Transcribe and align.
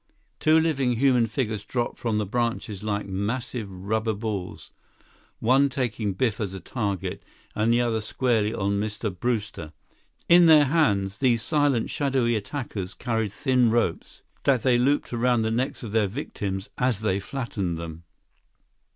Two 0.39 0.59
living 0.59 0.93
human 0.95 1.27
figures 1.27 1.63
dropped 1.63 1.99
from 1.99 2.17
the 2.17 2.25
branches 2.25 2.81
like 2.81 3.05
massive 3.05 3.69
rubber 3.69 4.15
balls, 4.15 4.71
one 5.37 5.69
taking 5.69 6.13
Biff 6.13 6.41
as 6.41 6.55
a 6.55 6.59
target, 6.59 7.21
the 7.55 7.61
other 7.65 7.75
landing 7.77 8.01
squarely 8.01 8.51
on 8.51 8.79
Mr. 8.79 9.15
Brewster. 9.15 9.73
In 10.27 10.47
their 10.47 10.65
hands, 10.65 11.19
these 11.19 11.43
silent, 11.43 11.91
shadowy 11.91 12.33
attackers 12.35 12.95
carried 12.95 13.31
thin 13.31 13.69
ropes 13.69 14.23
that 14.41 14.63
they 14.63 14.79
looped 14.79 15.13
around 15.13 15.43
the 15.43 15.51
necks 15.51 15.83
of 15.83 15.91
their 15.91 16.07
victims 16.07 16.67
as 16.79 17.01
they 17.01 17.19
flattened 17.19 17.77
them. 17.77 18.01